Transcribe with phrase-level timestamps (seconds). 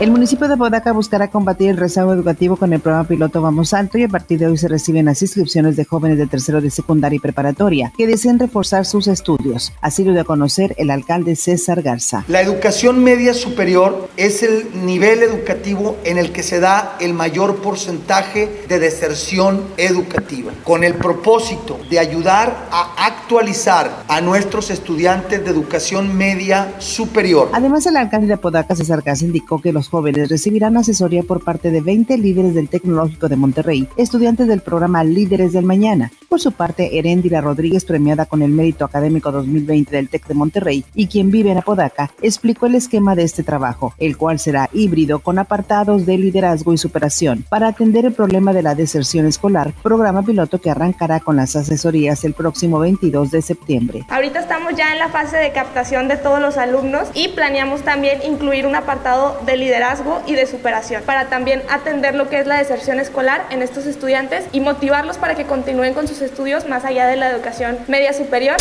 [0.00, 3.98] El municipio de Podaca buscará combatir el rezago educativo con el programa piloto Vamos Alto
[3.98, 7.16] y a partir de hoy se reciben las inscripciones de jóvenes de tercero de secundaria
[7.16, 9.72] y preparatoria que deseen reforzar sus estudios.
[9.80, 12.24] Así lo dio a conocer el alcalde César Garza.
[12.28, 17.56] La educación media superior es el nivel educativo en el que se da el mayor
[17.56, 25.50] porcentaje de deserción educativa, con el propósito de ayudar a actualizar a nuestros estudiantes de
[25.50, 27.48] educación media superior.
[27.52, 31.70] Además, el alcalde de Podaca César Garza indicó que los jóvenes recibirán asesoría por parte
[31.70, 36.12] de 20 líderes del Tecnológico de Monterrey, estudiantes del programa Líderes del Mañana.
[36.28, 40.84] Por su parte, Heréndira Rodríguez, premiada con el Mérito Académico 2020 del TEC de Monterrey
[40.94, 45.20] y quien vive en Apodaca, explicó el esquema de este trabajo, el cual será híbrido
[45.20, 50.22] con apartados de liderazgo y superación para atender el problema de la deserción escolar, programa
[50.22, 54.04] piloto que arrancará con las asesorías el próximo 22 de septiembre.
[54.10, 58.20] Ahorita estamos ya en la fase de captación de todos los alumnos y planeamos también
[58.22, 59.77] incluir un apartado de liderazgo
[60.26, 64.44] y de superación, para también atender lo que es la deserción escolar en estos estudiantes
[64.52, 68.56] y motivarlos para que continúen con sus estudios más allá de la educación media superior.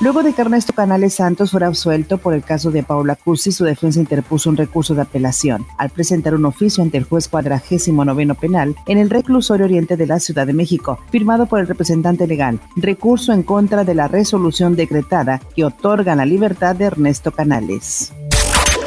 [0.00, 3.64] Luego de que Ernesto Canales Santos fuera absuelto por el caso de Paula Cursi, su
[3.64, 8.34] defensa interpuso un recurso de apelación al presentar un oficio ante el juez cuadragésimo noveno
[8.36, 12.60] penal en el reclusorio oriente de la Ciudad de México, firmado por el representante legal.
[12.76, 18.12] Recurso en contra de la resolución decretada que otorga la libertad de Ernesto Canales.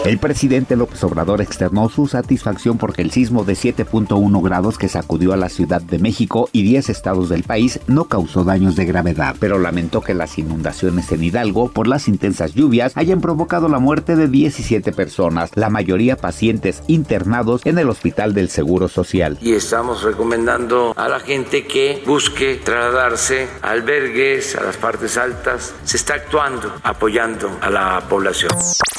[0.06, 5.32] El presidente López Obrador externó su satisfacción porque el sismo de 7.1 grados que sacudió
[5.32, 9.38] a la Ciudad de México y 10 estados del país no causó daños de gravedad,
[9.40, 14.18] pero lamentó que las inundaciones en Hidalgo por las intensas lluvias hayan provocado la muerte
[14.18, 19.38] de 17 personas, la mayoría pacientes internados en el Hospital del Seguro Social.
[19.42, 25.74] Y estamos recomendando a la gente que busque trasladarse a albergues, a las partes altas.
[25.86, 28.54] Se está actuando, apoyando a la población.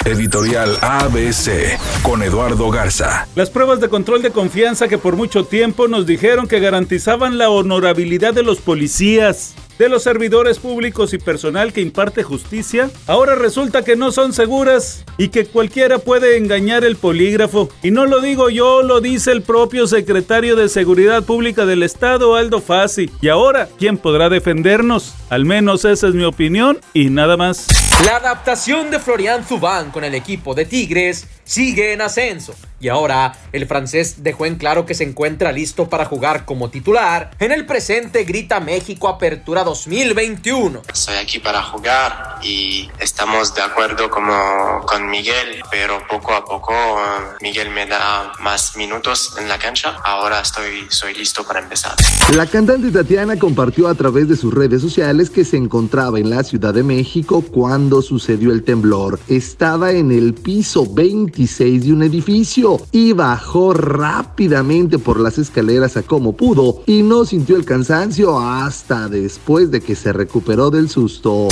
[0.06, 3.26] Editorial ABC con Eduardo Garza.
[3.34, 7.50] Las pruebas de control de confianza que por mucho tiempo nos dijeron que garantizaban la
[7.50, 13.84] honorabilidad de los policías de los servidores públicos y personal que imparte justicia, ahora resulta
[13.84, 17.68] que no son seguras y que cualquiera puede engañar el polígrafo.
[17.82, 22.36] Y no lo digo yo, lo dice el propio secretario de Seguridad Pública del Estado,
[22.36, 23.10] Aldo Fassi.
[23.20, 25.14] Y ahora, ¿quién podrá defendernos?
[25.30, 27.66] Al menos esa es mi opinión y nada más.
[28.04, 33.32] La adaptación de Florian Zubán con el equipo de Tigres sigue en ascenso y ahora
[33.52, 37.30] el francés dejó en claro que se encuentra listo para jugar como titular.
[37.38, 40.82] En el presente grita México Apertura 2021.
[40.92, 46.72] Estoy aquí para jugar y estamos de acuerdo como con Miguel, pero poco a poco
[46.72, 49.96] eh, Miguel me da más minutos en la cancha.
[50.04, 51.96] Ahora estoy soy listo para empezar.
[52.34, 56.44] La cantante Tatiana compartió a través de sus redes sociales que se encontraba en la
[56.44, 59.18] Ciudad de México cuando sucedió el temblor.
[59.28, 66.02] Estaba en el piso 26 de un edificio y bajó rápidamente por las escaleras a
[66.02, 69.08] como pudo y no sintió el cansancio hasta
[69.54, 71.48] después de que se recuperó del susto.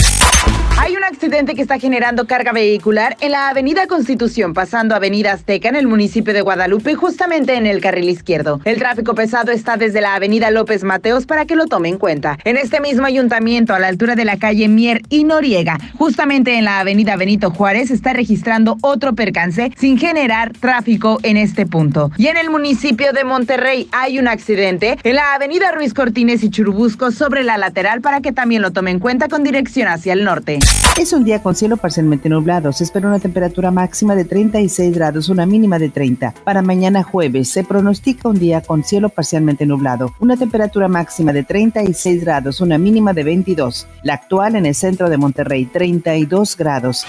[0.84, 5.68] Hay un accidente que está generando carga vehicular en la Avenida Constitución, pasando Avenida Azteca
[5.68, 8.60] en el municipio de Guadalupe, justamente en el carril izquierdo.
[8.64, 12.36] El tráfico pesado está desde la Avenida López Mateos para que lo tome en cuenta.
[12.42, 16.64] En este mismo ayuntamiento, a la altura de la calle Mier y Noriega, justamente en
[16.64, 22.10] la Avenida Benito Juárez, está registrando otro percance sin generar tráfico en este punto.
[22.16, 26.50] Y en el municipio de Monterrey hay un accidente en la Avenida Ruiz Cortines y
[26.50, 30.24] Churubusco sobre la lateral para que también lo tome en cuenta con dirección hacia el
[30.24, 30.58] norte.
[30.98, 32.72] Es un día con cielo parcialmente nublado.
[32.72, 36.34] Se espera una temperatura máxima de 36 grados, una mínima de 30.
[36.44, 40.14] Para mañana jueves se pronostica un día con cielo parcialmente nublado.
[40.20, 43.86] Una temperatura máxima de 36 grados, una mínima de 22.
[44.02, 47.04] La actual en el centro de Monterrey, 32 grados.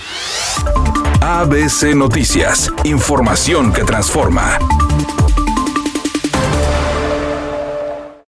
[1.21, 2.71] ABC Noticias.
[2.83, 4.57] Información que transforma.